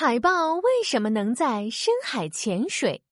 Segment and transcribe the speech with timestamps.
[0.00, 3.02] 海豹为什么能在深海潜水？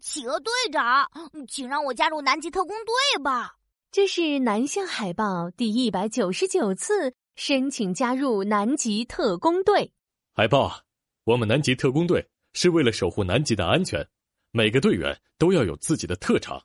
[0.00, 1.06] 企鹅队长，
[1.46, 3.56] 请让我加入南极特工队吧。
[3.92, 9.92] 这是南向海豹第一百九十九次申请加入南极特工队。
[10.32, 10.80] 海豹，
[11.24, 14.08] 我们南极特工队是为了守护南极的安全，
[14.52, 16.64] 每个队员都要有自己的特长。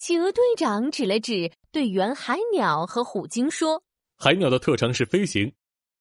[0.00, 3.84] 企鹅队长指了指队员海鸟和虎鲸，说
[4.18, 5.54] ：“海鸟的特长是飞行，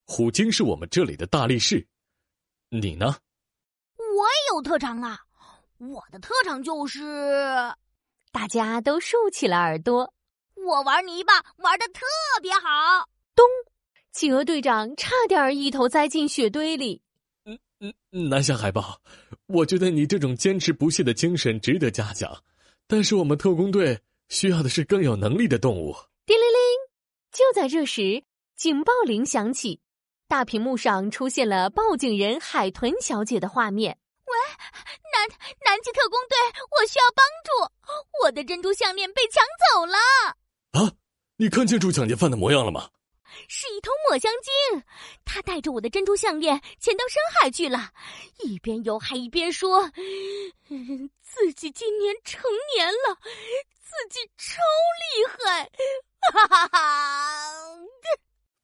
[0.06, 1.88] 虎鲸是我们这里的大力士。
[2.70, 3.18] 你呢？
[3.98, 5.20] 我也有特长啊！
[5.80, 7.02] 我的特长就是……
[8.32, 10.14] 大家都竖起了耳朵。”
[10.56, 12.02] 我玩泥巴玩的特
[12.42, 13.10] 别好。
[13.34, 13.46] 咚！
[14.12, 17.02] 企鹅队长差点一头栽进雪堆里。
[17.46, 17.58] 嗯
[18.12, 19.00] 嗯，南向海豹，
[19.48, 22.44] 我觉得你这种坚持不懈的精神值得嘉奖，
[22.88, 25.96] 但是我们特工队需要的是更有能力的动物。
[26.26, 26.60] 叮铃铃！
[27.32, 28.24] 就在这时，
[28.56, 29.80] 警报铃响起，
[30.30, 33.98] 大屏幕上出现了报警人海豚小姐的画面。
[34.26, 34.34] 喂，
[35.12, 35.28] 南
[35.66, 36.38] 南极特工队，
[36.78, 37.50] 我需要帮助，
[38.24, 39.98] 我的珍珠项链被抢走了。
[40.74, 40.94] 啊！
[41.38, 42.92] 你看清楚抢劫犯的模样了吗？
[43.48, 44.84] 是一头抹香鲸，
[45.26, 47.90] 他带着我的珍珠项链潜到深海去了，
[48.44, 49.90] 一边游还一边说
[51.24, 52.40] ：“自己今年成
[52.76, 53.18] 年了，
[53.82, 54.62] 自己超
[55.02, 55.72] 厉害！”
[56.32, 57.76] 哈哈哈！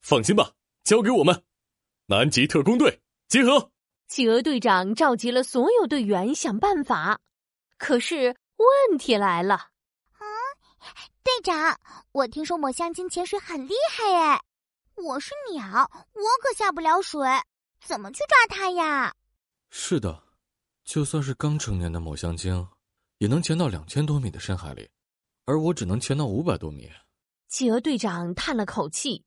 [0.01, 0.51] 放心吧，
[0.83, 1.43] 交给我们，
[2.07, 3.71] 南极特工队集合。
[4.07, 7.19] 企鹅队长召集了所有队员想办法，
[7.79, 9.55] 可是问题来了。
[9.55, 10.25] 啊
[11.23, 11.79] 队长，
[12.11, 14.39] 我听说抹香鲸潜水很厉害哎，
[14.97, 17.27] 我是鸟，我可下不了水，
[17.83, 19.11] 怎么去抓它呀？
[19.71, 20.21] 是的，
[20.83, 22.67] 就算是刚成年的抹香鲸，
[23.17, 24.87] 也能潜到两千多米的深海里，
[25.45, 26.87] 而我只能潜到五百多米。
[27.47, 29.25] 企鹅队长叹了口气，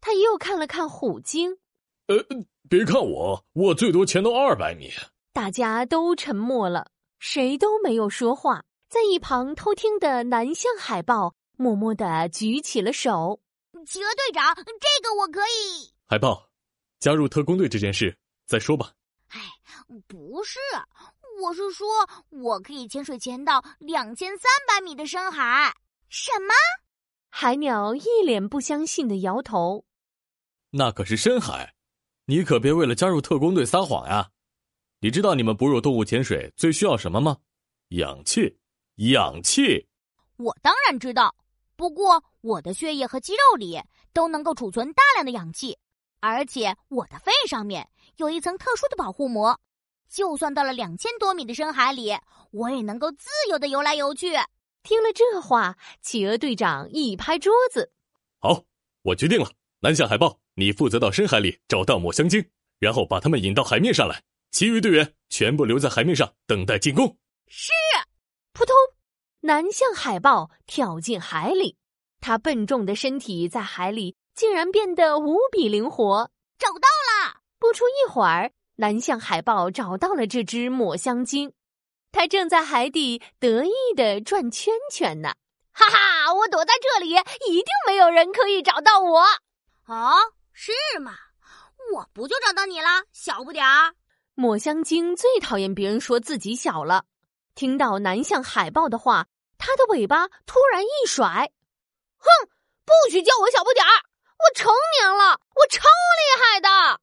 [0.00, 1.58] 他又看了看虎鲸，
[2.12, 4.90] 呃，别看我，我最多潜到二百米。
[5.32, 8.64] 大家都沉默了，谁都没有说话。
[8.88, 13.40] 在一旁偷听的南向海豹默默的举起了手。
[13.86, 14.62] 企鹅队长，这
[15.02, 15.90] 个我可以。
[16.06, 16.50] 海豹，
[16.98, 18.14] 加入特工队这件事
[18.46, 18.92] 再说吧。
[19.28, 19.40] 哎，
[20.06, 20.58] 不是，
[21.42, 21.88] 我是说
[22.28, 25.74] 我可以潜水潜到两千三百米的深海。
[26.10, 26.52] 什么？
[27.30, 29.86] 海鸟一脸不相信的摇头。
[30.70, 31.74] 那可是深海，
[32.26, 34.30] 你可别为了加入特工队撒谎呀！
[35.00, 37.38] 你知道你们哺乳动物潜水最需要什么吗？
[37.88, 38.58] 氧气。
[38.96, 39.88] 氧气，
[40.36, 41.34] 我当然知道。
[41.74, 43.80] 不过我的血液和肌肉里
[44.12, 45.78] 都能够储存大量的氧气，
[46.20, 47.88] 而且我的肺上面
[48.18, 49.58] 有一层特殊的保护膜，
[50.08, 52.12] 就算到了两千多米的深海里，
[52.50, 54.34] 我也能够自由的游来游去。
[54.82, 57.90] 听了这话，企鹅队长一拍桌子
[58.38, 58.62] ：“好，
[59.00, 59.50] 我决定了，
[59.80, 62.44] 南向海豹，你负责到深海里找到抹香鲸，
[62.78, 67.16] 然后把它们引到海面上来，其余队员全部留在海面上等待进攻。”
[67.48, 67.70] 是。
[68.52, 68.74] 扑通，
[69.40, 71.76] 南向海豹跳进海里，
[72.20, 76.30] 它笨重的身体在海里竟然变得无比灵活。
[76.58, 77.40] 找到了！
[77.58, 81.52] 不出一会儿，南向海豹找到了这只抹香鲸，
[82.12, 85.32] 它正在海底得意的转圈圈呢。
[85.72, 87.10] 哈哈，我躲在这里，
[87.50, 89.22] 一定没有人可以找到我。
[89.86, 90.12] 哦，
[90.52, 91.12] 是吗？
[91.92, 93.94] 我不就找到你了，小不点儿。
[94.34, 97.04] 抹香鲸最讨厌别人说自己小了。
[97.54, 99.26] 听到南向海豹的话，
[99.58, 101.50] 它的尾巴突然一甩，
[102.18, 102.48] 哼！
[102.84, 103.90] 不许叫我小不点儿！
[104.38, 107.00] 我成年了，我超厉害的！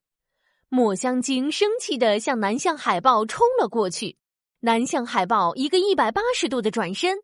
[0.68, 4.16] 抹香鲸生气的向南向海豹冲了过去。
[4.60, 7.18] 南向海豹一个一百八十度的转身，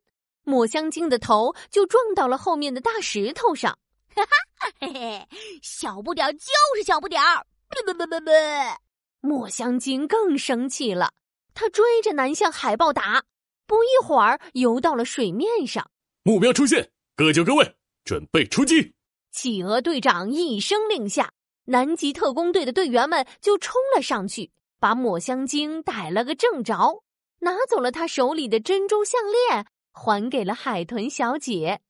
[0.45, 3.79] 抹香鲸的头就撞到了后面的大石头上。
[4.15, 4.31] 哈哈，
[4.81, 5.29] 嘿嘿，
[5.63, 6.39] 小不点儿就
[6.77, 7.47] 是小不点儿！
[7.69, 8.31] 不不不不不！
[9.21, 11.13] 抹香鲸更生气了。
[11.55, 13.25] 他追着南向海豹打，
[13.67, 15.91] 不一会儿游到了水面上。
[16.23, 18.95] 目标出现，各就各位，准备出击！
[19.33, 21.33] 企鹅队长一声令下，
[21.67, 27.03] 南极特工队的队员们就冲了上去，把抹香鲸逮了个正着，
[27.41, 31.81] 拿走了他手里的珍珠项链，还给了海豚小姐。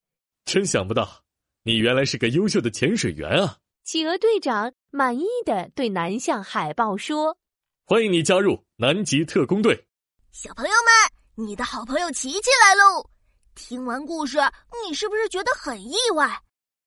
[0.45, 1.25] 真想不到，
[1.67, 3.57] 你原来是个优秀的潜水员啊！
[3.83, 7.37] 企鹅队长满意的对南向海豹说。
[7.85, 9.85] 欢迎你加入南极特工队，
[10.31, 13.11] 小朋友们，你的好朋友琪琪来喽！
[13.57, 14.39] 听完故事，
[14.87, 16.41] 你是不是觉得很意外？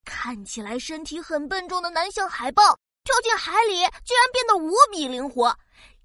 [0.05, 2.63] 看起来身体很笨重的南向海豹，
[3.03, 5.53] 跳进海里居然变得无比灵活，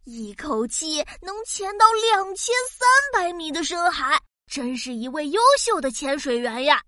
[0.02, 6.82] 一口气能潜到两千三百米的深海，真是一位优秀的潜水员呀！